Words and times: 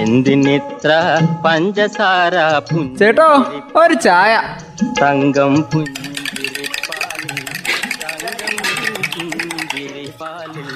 എന്തിനിത്ര 0.00 0.90
പഞ്ചസാര 1.44 2.34
പുഞ്ച 2.70 2.98
ചേട്ടോ 2.98 3.28
ഒരു 3.76 3.94
ചായ. 4.02 4.32
തങ്കം 5.02 5.54
പുഞ്ചിരിപ്പാലിൽ 5.72 7.38
തങ്കം 8.02 8.56
പുഞ്ചിരിപ്പാലിൽ 9.66 10.70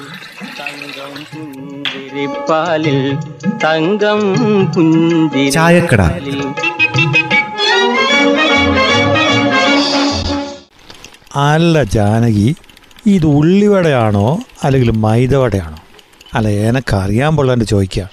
തങ്കം 0.59 1.13
പുഞ്ചിരിപ്പാലിൽ 1.33 2.99
തങ്കം 3.63 4.21
ചായക്കട. 5.53 6.01
പുഞ്ചിരിപ്പാലിൽ 6.01 6.41
അല്ല 11.43 11.83
ജാനകി 11.83 12.47
ഇത് 13.05 13.25
ഉള്ളിവടയാണോ 13.25 14.25
അല്ലെങ്കിൽ 14.63 14.91
മൈദവടയാണോ? 14.91 15.77
അല്ല 16.33 16.47
എനക്കറിയാൻ 16.67 17.35
പൊള്ളാന്റെ 17.37 17.65
ചോദിക്കുക 17.65 18.03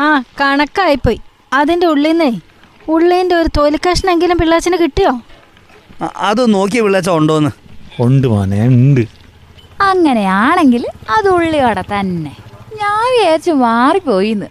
ആ 0.00 0.22
കണക്കായിപ്പോയി. 0.40 1.20
അതിന്റെ 1.52 1.86
ഉള്ളിൽ 1.86 2.10
നിന്നേ 2.10 2.40
ഉള്ളിന്റെ 2.88 3.34
ഒരു 3.34 3.48
തൊലിക്കഷ്ണെങ്കിലും 3.56 4.38
പിള്ളാച്ചിന് 4.38 4.76
കിട്ടിയോ? 4.76 5.12
അത് 6.02 6.54
നോക്കിയ 6.54 6.80
പിള്ളാച്ച 6.80 7.10
ഉണ്ടോന്ന്. 7.10 7.50
ഉണ്ട് 8.00 8.26
മോനെ 8.26 8.66
ഉണ്ട്. 8.66 9.00
അങ്ങനെയാണെങ്കിൽ 9.80 10.86
അത് 11.16 11.28
ഉള്ളിവട 11.28 11.80
തന്നെ. 11.80 12.32
ഞാൻ 12.82 13.04
വിചാരിച്ചു 13.16 13.50
മാറിപ്പോയിന്ന്. 13.50 14.46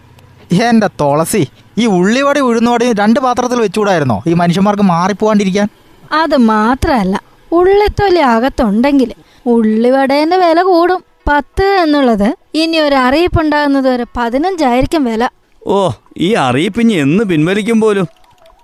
എന്റെ 0.52 0.88
തുളസി 1.00 1.46
ഈ 1.78 1.86
ഉള്ളിവട 1.86 2.38
ഉഴുന്നുവടയും 2.38 2.96
രണ്ട് 2.96 3.20
പാത്രത്തിൽ 3.20 3.60
വെച്ചുകൂടായിരുന്നോ? 3.60 4.22
ഈ 4.26 4.32
മനുഷ്യന്മാർക്ക് 4.32 4.82
മാറിപ്പോവാണ്ടിരിക്കാൻ 4.82 5.68
അത് 6.12 6.36
മാത്രമല്ല 6.36 7.22
ഉള്ളിത്തൊലി 7.52 8.20
അകത്തുണ്ടെങ്കിൽ 8.34 9.12
ഉള്ളിവടേന്റെ 9.46 10.36
വില 10.36 10.62
കൂടും. 10.62 11.04
പത്ത് 11.28 11.66
എന്നുള്ളത് 11.82 12.34
ഇനി 12.54 12.76
ഒരു 12.76 12.94
അറിയിപ്പുണ്ടാകുന്നത് 12.94 13.88
വരെ 13.88 14.06
പതിനഞ്ചായിരിക്കും 14.16 15.04
വില. 15.04 15.28
ഓ 15.74 15.78
ഈ 16.16 16.28
അറിയിപ്പിഞ്ഞ് 16.42 16.94
എന്ന് 17.04 17.24
പിൻവലിക്കും 17.30 17.78
പോലും? 17.80 18.06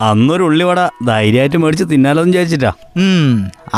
അന്നൊരു 0.01 0.43
ഉള്ളിവട 0.43 0.81
ധൈര്യമായിട്ട് 1.07 1.59
മേടിച്ച് 1.63 1.85
തിന്നാലോന്ന് 1.91 2.31
വിചാരിച്ചിട്ടാ. 2.31 2.73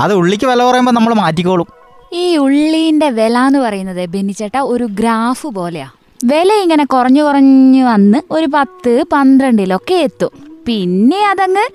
അത് 0.02 0.12
ഉള്ളിക്ക് 0.14 0.46
വില 0.50 0.60
പറയുമ്പോൾ 0.64 0.94
നമ്മൾ 0.98 1.14
മാറ്റിക്കോളും. 1.14 1.68
ഈ 2.12 2.36
ഉള്ളീന്റെ 2.44 3.08
വില 3.10 3.36
എന്ന് 3.38 3.58
പറയുന്നത് 3.58 4.02
ബെന്നിച്ചേട്ട 4.14 4.56
ഒരു 4.74 4.86
ഗ്രാഫ് 4.98 5.48
പോലെയാ. 5.58 5.88
വില 6.24 6.50
ഇങ്ങനെ 6.64 6.84
കുറഞ്ഞു 6.84 7.22
കുറഞ്ഞു 7.22 7.82
വന്ന് 7.84 8.18
ഒരു 8.30 8.46
പത്ത് 8.54 8.92
പന്ത്രണ്ടിലൊക്കെ 9.12 9.96
എത്തും. 10.06 10.32
പിന്നെ 10.68 11.20
അതങ്ങ് 11.30 11.66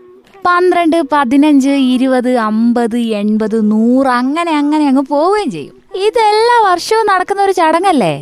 പന്ത്രണ്ട് 0.48 0.98
പതിനഞ്ച് 1.14 1.74
ഇരുപത് 1.94 2.32
അമ്പത് 2.48 2.98
എൺപത് 3.20 3.58
നൂറ് 3.72 4.08
അങ്ങനെ 4.08 4.52
അങ്ങനെ 4.58 4.84
അങ്ങ് 4.88 5.04
പോവുകയും 5.14 5.52
ചെയ്യും. 5.52 5.76
ഇതെല്ലാ 6.08 6.58
വർഷവും 6.72 7.06
നടക്കുന്ന 7.12 7.42
ഒരു 7.44 7.52
ചടങ്ങല്ലേ? 7.52 8.14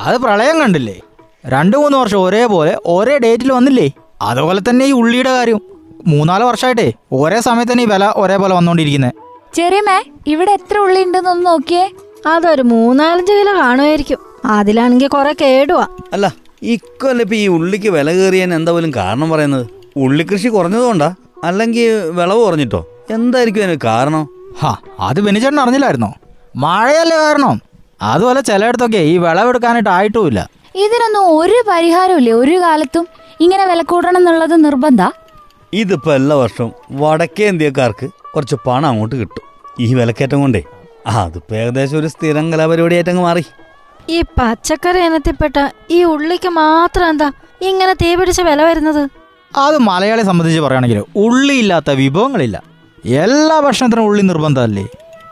അത് 0.00 0.16
പ്രളയം 0.16 0.56
കണ്ടില്ലേ? 0.60 0.96
രണ്ട് 1.44 1.76
മൂന്ന് 1.76 1.96
വർഷം 1.98 2.20
ഒരേപോലെ 2.22 2.78
ഒരേ 2.86 3.18
ഡേറ്റിൽ 3.18 3.52
വന്നില്ലേ? 3.52 3.88
അതുപോലെ 4.22 4.60
തന്നെ 4.68 4.84
ഈ 4.86 4.92
ഉള്ളിയുടെ 4.92 5.32
കാര്യം. 5.36 5.60
മൂന്നാൽ 6.06 6.42
വർഷമായിട്ടേ 6.44 6.92
ഒരേ 7.12 7.40
സമയത്ത് 7.40 7.72
തന്നെ 7.72 7.84
ഈ 7.84 7.86
വില 7.86 8.04
ഒരേപോലെ 8.16 8.54
വന്നുകൊണ്ടിരിക്കുന്നത് 8.54 9.12
ചെറിയമേ 9.54 9.98
ഇവിടെ 10.26 10.52
എത്ര 10.52 10.76
ഉള്ളി 10.78 11.04
ഉണ്ടെന്നൊന്ന് 11.04 11.46
നോക്കിയേ. 11.46 11.84
അതൊരു 12.26 12.62
മൂന്നാലഞ്ച് 12.62 13.32
കിലോ 13.32 13.52
കാണുമായിരിക്കും. 13.58 14.18
അതിലാണെങ്കിൽ 14.44 15.08
കുറെ 15.08 15.32
കേടുവാ. 15.42 15.86
അല്ല 16.12 16.26
ഇക്കൊല്ലം 16.62 17.22
ഇപ്പൊ 17.22 17.36
ഈ 17.36 17.46
ഉള്ളിക്ക് 17.48 17.88
വില 17.88 18.12
കയറിയാൻ 18.12 18.54
എന്താ 18.54 18.72
പോലും 18.72 18.92
കാരണം 18.96 19.30
പറയുന്നത്? 19.30 19.66
ഉള്ളി 19.96 20.24
കൃഷി 20.24 20.48
കുറഞ്ഞതുകൊണ്ടാ 20.48 21.14
അല്ലെങ്കിൽ 21.44 22.10
വിളവ് 22.18 22.44
കുറഞ്ഞിട്ടോ? 22.44 22.80
എന്തായിരിക്കും 23.10 23.62
അതിന് 23.64 23.78
കാരണം? 23.84 24.28
ഹാ 24.60 24.76
അത് 25.00 25.20
ബെനിച്ചേട്ടൻ 25.20 25.60
അറിഞ്ഞില്ലായിരുന്നോ? 25.60 26.10
മഴയല്ലേ 26.56 27.16
കാരണം? 27.16 27.60
അതുപോലെ 28.02 28.40
ചിലയിടത്തൊക്കെ 28.40 28.98
ഈ 28.98 29.18
വിളവെടുക്കാനായിട്ട് 29.18 29.90
ആയിട്ടുമില്ല. 29.90 30.40
ഇതിനൊന്നും 30.74 31.38
ഒരു 31.38 31.64
പരിഹാരമില്ലേ 31.70 32.32
ഒരു 32.32 32.60
കാലത്തും 32.60 33.04
ഇങ്ങനെ 33.40 33.64
വില 33.66 33.82
കൂടണം 33.82 34.16
എന്നുള്ളത് 34.16 34.64
നിർബന്ധ. 34.64 35.02
ഇതിപ്പോ 35.74 36.14
എല്ലാ 36.14 36.36
വർഷവും 36.36 36.72
വടക്കേ 36.90 37.46
ഇന്ത്യക്കാർക്ക് 37.46 38.06
കുറച്ച് 38.34 38.56
പണം 38.66 38.86
അങ്ങോട്ട് 38.86 39.14
കിട്ടും. 39.14 39.44
ഈ 39.80 39.94
വിലക്കയറ്റം 39.94 40.40
കൊണ്ടേ. 40.40 40.62
അതിപ്പോ 41.06 41.56
ഏകദേശം 41.56 41.98
ഒരു 41.98 42.06
സ്ഥിരം 42.06 42.52
കലാപരിപാടിയായിട്ടങ്ങ് 42.52 43.22
മാറി. 43.22 43.44
ഈ 44.10 44.22
പച്ചക്കറി 44.38 44.98
ഇനത്തിൽപ്പെട്ട 44.98 45.56
ഈ 45.90 46.04
ഉള്ളിക്ക് 46.04 46.48
മാത്രം 46.48 47.08
എന്താ 47.08 47.32
ഇങ്ങനെ 47.62 47.92
തീ 47.92 48.14
പിടിച്ച 48.14 48.40
വില 48.40 48.62
വരുന്നത്? 48.62 49.02
അത് 49.56 49.78
മലയാളിയെ 49.78 50.24
സംബന്ധിച്ച് 50.24 50.60
പറയുകയാണെങ്കിൽ 50.60 51.00
ഉള്ളിയില്ലാത്ത 51.16 51.90
വിഭവങ്ങളില്ല. 51.90 52.56
എല്ലാ 53.04 53.60
ഭക്ഷണത്തിനും 53.60 54.04
ഉള്ളി 54.04 54.22
നിർബന്ധമല്ലേ? 54.22 54.84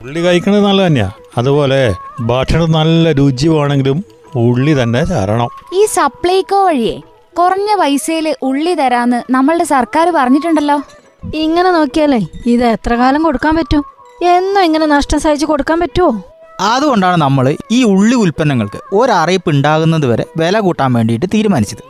ഉള്ളി 0.03 0.21
കഴിക്കുന്നത് 0.21 0.65
നല്ല 0.65 0.87
തന്നെയാ 0.87 1.11
അതുപോലെ 1.39 1.95
ഭക്ഷണം 2.21 2.73
നല്ല 2.73 3.13
രുചി 3.13 3.49
വേണമെങ്കിലും 3.49 4.05
ഉള്ളി 4.37 4.83
തന്നെ 4.83 5.05
തരണം 5.05 5.51
ഈ 5.75 5.87
സപ്ലൈകോ 5.95 6.65
വഴിയേ 6.65 6.97
കുറഞ്ഞ 7.39 7.71
പൈസയിൽ 7.81 8.35
ഉള്ളി 8.43 8.75
തരാന്ന് 8.75 9.23
നമ്മളുടെ 9.31 9.65
സർക്കാർ 9.65 10.07
പറഞ്ഞിട്ടുണ്ടല്ലോ. 10.17 10.77
ഇങ്ങനെ 11.35 11.71
നോക്കിയാലേ 11.71 12.21
ഇത് 12.47 12.65
എത്ര 12.65 12.95
കാലം 12.95 13.23
കൊടുക്കാൻ 13.23 13.57
പറ്റും? 13.57 13.83
എന്നും 14.35 14.63
ഇങ്ങനെ 14.63 14.87
നഷ്ടം 14.87 15.21
സഹിച്ച് 15.21 15.47
കൊടുക്കാൻ 15.47 15.81
പറ്റുമോ 15.81 16.11
അതുകൊണ്ടാണ് 16.61 17.17
നമ്മൾ 17.23 17.57
ഈ 17.71 17.83
ഉള്ളി 17.83 18.15
ഉൽപ്പന്നങ്ങൾക്ക് 18.15 18.81
ഒരറിയിപ്പ് 18.93 19.51
ഉണ്ടാകുന്നത് 19.51 20.07
വരെ 20.07 20.25
വില 20.37 20.61
കൂട്ടാൻ 20.61 20.93
വേണ്ടിയിട്ട് 20.93 21.27
തീരുമാനിച്ചത്. 21.35 21.83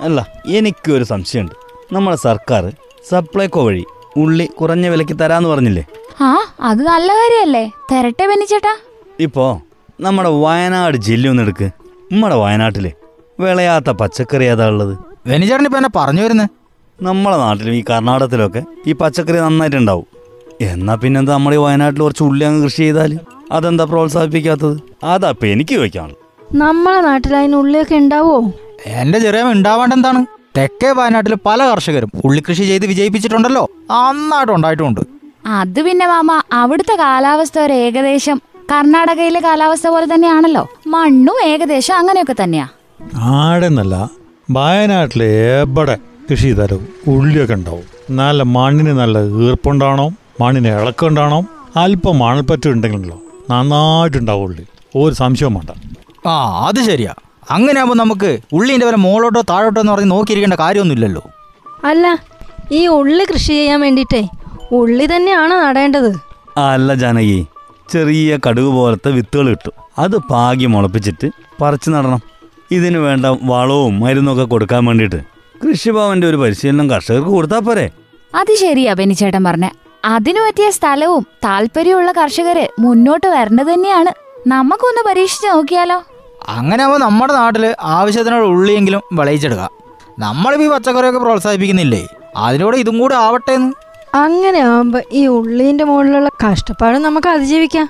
അല്ല 0.00 0.26
എനിക്കൊരു 0.46 1.04
സംശയമുണ്ട്. 1.04 1.54
നമ്മളെ 1.92 2.16
സർക്കാർ 2.16 2.72
സപ്ലൈകോ 3.10 3.64
വഴി 3.64 3.84
ഉള്ളി 4.16 4.46
കുറഞ്ഞ 4.46 4.86
വിലക്ക് 4.88 5.18
തരാന്ന് 5.18 5.48
പറഞ്ഞില്ലേ? 5.48 5.84
ആ 6.20 6.28
അത് 6.60 6.82
നല്ല 6.82 7.12
കാര്യല്ലേ. 7.12 7.70
തരട്ടെ 7.92 8.26
ബെന്നിച്ചേട്ടാ. 8.26 8.74
ഇപ്പോ 9.20 9.60
നമ്മുടെ 10.00 10.28
വയനാട് 10.28 10.96
ജില്ല 10.96 11.30
ഒന്ന് 11.30 11.42
എടുക്ക്. 11.42 11.68
നമ്മുടെ 12.12 12.34
വയനാട്ടിലെ 12.34 12.92
വിളയാത്ത 13.40 13.90
പച്ചക്കറി 13.90 14.44
ഏതാ 14.44 14.68
ഉള്ളത്? 14.68 14.98
വെനിചേട്ടൻ 15.26 15.64
ഇപ്പൊ 15.64 15.78
എന്നെ 15.78 15.90
പറഞ്ഞു 15.96 16.22
വരുന്നത് 16.22 16.48
നമ്മളെ 17.02 17.36
നാട്ടിലും 17.36 17.74
ഈ 17.74 17.84
കർണാടകത്തിലൊക്കെ 17.90 18.62
ഈ 18.86 18.92
പച്ചക്കറി 18.92 19.38
നന്നായിട്ടുണ്ടാവും. 19.38 20.06
എന്നാ 20.60 20.94
പിന്നെന്താ 20.94 21.32
നമ്മുടെ 21.32 21.56
ഈ 21.56 21.58
വയനാട്ടിൽ 21.58 22.00
കുറച്ച് 22.02 22.22
ഉള്ളി 22.22 22.44
അങ്ങ് 22.44 22.64
കൃഷി 22.64 22.76
ചെയ്താൽ 22.76 23.18
അതെന്താ 23.52 23.84
പ്രോത്സാഹിപ്പിക്കാത്തത്? 23.84 24.78
അതാ 25.04 25.30
ഇപ്പൊ 25.30 25.46
എനിക്ക് 25.46 25.74
ചോദിക്കാനുള്ളത് 25.74 26.56
നമ്മളെ 26.56 27.00
നാട്ടിൽ 27.00 27.36
അതിന് 27.36 27.56
ഉള്ളിയൊക്കെ 27.56 27.94
ഉണ്ടാവോ? 27.94 28.50
എന്റെ 28.86 29.18
ചെറിയ 29.18 29.42
ഉണ്ടാവേണ്ട 29.42 29.92
എന്താണ്? 29.92 30.26
തെക്കേ 30.58 30.90
വയനാട്ടിൽ 30.90 31.34
പല 31.46 31.70
കർഷകരും 31.70 32.10
ഉള്ളി 32.24 32.42
കൃഷി 32.48 32.62
ചെയ്ത് 32.62 32.86
വിജയിപ്പിച്ചിട്ടുണ്ടല്ലോ. 32.86 33.68
നന്നായിട്ട് 33.90 34.52
ഉണ്ടായിട്ടുണ്ട്. 34.52 35.00
അത് 35.46 35.82
പിന്നെ 35.82 36.06
മാമ 36.06 36.42
അവിടുത്തെ 36.52 36.96
കാലാവസ്ഥ 36.96 37.58
ഒരു 37.58 37.72
ഏകദേശം 37.72 38.42
കർണാടകയിലെ 38.72 39.40
കാലാവസ്ഥ 39.40 39.88
പോലെ 39.88 40.14
തന്നെയാണല്ലോ. 40.14 40.68
മണ്ണും 40.92 41.38
ഏകദേശം 41.44 41.94
അങ്ങനെയൊക്കെ 42.00 42.34
തന്നെയാ? 42.42 42.66
ആടെന്നല്ല 43.14 43.94
വയനാട്ടിലെ 44.50 45.28
എവിടെ 45.60 45.96
കൃഷി 46.30 46.42
ചെയ്താലും 46.42 46.82
ഉള്ളിയൊക്കെ 47.06 47.54
ഉണ്ടാവും. 47.54 47.86
നല്ല 48.10 48.42
മണ്ണിന് 48.42 48.92
നല്ല 49.00 49.18
ഈർപ്പുണ്ടാണോ 49.44 50.06
മണ്ണിന് 50.40 50.68
ഇളക്കുണ്ടാണോ 50.68 51.38
അല്പം 51.76 52.18
മണൽപ്പറ്റം 52.18 52.70
ഉണ്ടെങ്കിലോ 52.70 53.16
നന്നായിട്ടുണ്ടാവും 53.50 54.44
ഉള്ളി. 54.44 54.64
ഒരു 54.96 55.14
സംശയം 55.14 55.54
വേണ്ട. 55.54 55.70
ആ 56.26 56.34
അത് 56.68 56.80
ശരിയാ. 56.90 57.12
അങ്ങനെ 57.50 57.78
ആകുമ്പോൾ 57.80 57.94
നമുക്ക് 57.94 58.30
ഉള്ളിന്റെ 58.52 58.86
വരെ 58.86 58.96
മോളോട്ടോ 58.96 59.42
താഴോട്ടോ 59.50 59.80
എന്ന് 59.80 59.92
പറഞ്ഞ് 59.92 60.10
നോക്കിയിരിക്കേണ്ട 60.10 60.54
കാര്യമൊന്നുമില്ലല്ലോ. 60.54 61.22
അല്ല 61.84 62.06
ഈ 62.72 62.86
ഉള്ളി 62.86 63.24
കൃഷി 63.24 63.52
ചെയ്യാൻ 63.52 63.80
വേണ്ടിയിട്ടേ 63.80 64.22
ഉള്ളി 64.72 65.06
തന്നെയാണ് 65.06 65.54
നടേണ്ടത്? 65.64 66.10
അല്ല 66.58 66.94
ജാനകി. 66.94 67.38
ചെറിയ 67.92 68.38
കടുക് 68.48 68.70
പോലത്തെ 68.78 69.10
വിത്തുകൾ 69.10 69.48
കിട്ടും. 69.50 69.72
അത് 69.98 70.16
പാകി 70.30 70.66
മുളപ്പിച്ചിട്ട് 70.66 71.28
പറിച്ചു 71.62 71.90
നടണം. 71.90 72.20
ഇതിന് 72.70 72.98
വേണ്ട 72.98 73.26
വളവും 73.42 74.00
മരുന്നൊക്കെ 74.00 74.44
കൊടുക്കാൻ 74.44 74.84
വേണ്ടിയിട്ട് 74.84 75.20
കൃഷിഭവന്റെ 75.64 76.26
ഒരു 76.26 76.36
പരിശീലനം 76.36 76.90
കർഷകർക്ക് 76.90 77.28
കൊടുത്താ 77.28 77.58
പോരെ. 77.58 77.90
അത് 78.34 78.54
ശരിയാ 78.54 78.92
ബെന്നിച്ചേട്ടൻ 78.94 79.44
പറഞ്ഞ. 79.44 79.68
അതിനു 80.04 80.40
പറ്റിയ 80.40 80.70
സ്ഥലവും 80.70 81.26
താല്പര്യമുള്ള 81.44 82.12
കർഷകര് 82.12 82.68
മുന്നോട്ട് 82.78 83.26
വരേണ്ടത് 83.26 83.66
തന്നെയാണ്. 83.66 84.10
നമുക്കൊന്ന് 84.46 85.02
പരീക്ഷിച്ച് 85.08 85.48
നോക്കിയാലോ? 85.48 86.04
അങ്ങനെ 86.48 86.84
നമ്മുടെ 86.86 87.32
നാട്ടിൽ 87.32 87.74
ആവശ്യത്തിനുള്ള 87.80 88.46
ഉള്ളിയെങ്കിലും 88.46 89.00
വിളയിച്ചെടുക്കാം. 89.12 89.70
നമ്മളിപ്പോൾ 90.18 90.66
ഈ 90.66 90.68
പച്ചക്കറിയൊക്കെ 90.68 91.20
പ്രോത്സാഹിപ്പിക്കുന്നില്ലേ? 91.20 92.06
അതിലൂടെ 92.36 92.76
ഇതും 92.76 92.98
കൂടെ 92.98 93.14
ആവട്ടെ 93.14 93.52
എന്ന് 93.52 93.72
അങ്ങനെ 94.14 94.58
ആവുമ്പോ 94.58 95.00
ഈ 95.12 95.26
ഉള്ളിന്റെ 95.26 95.84
മുകളിലുള്ള 95.84 96.28
കഷ്ടപ്പാട് 96.44 96.96
നമുക്ക് 96.96 97.28
അതിജീവിക്കാം. 97.28 97.88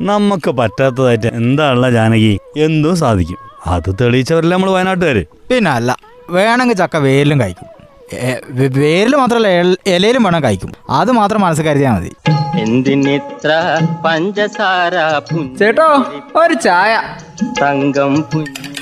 നമുക്ക് 0.00 0.50
പറ്റാത്തതായിട്ട് 0.50 1.26
എന്താണുള്ള 1.26 1.90
ജാനകി? 1.90 2.38
എന്തും 2.56 2.96
സാധിക്കും. 2.96 3.38
അത് 3.66 3.94
തെളിയിച്ചവരല്ലേ 4.00 4.56
നമ്മൾ 4.56 4.70
വയനാട്ടുകാര്? 4.70 5.24
പിന്നെ 5.50 5.70
അല്ല 5.70 5.96
വേണമെങ്കിൽ 6.30 6.74
ചക്ക 6.74 6.96
വേരിലും 6.96 7.40
കഴിക്കും. 7.40 7.68
വേരിൽ 8.76 9.16
മാത്രമല്ല 9.16 9.48
ഇലയിലും 9.86 10.22
വേണം 10.22 10.44
കഴിക്കും. 10.44 10.72
അത് 10.90 11.12
മാത്രം 11.12 11.40
മനസ്സിൽ 11.40 11.64
കരുതിയാൽ 11.64 11.92
മതി. 11.92 12.10
എന്തിനിത്ര 12.60 13.50
പഞ്ചസാര 14.04 14.94
ചേട്ടോ 15.58 15.88
ഒരു 16.36 16.54
ചായ. 16.54 17.02
തങ്കം 17.62 18.22
പുഞ്ചിരിപ്പാലിൽ 18.22 18.79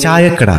ചായക്കട. 0.00 0.50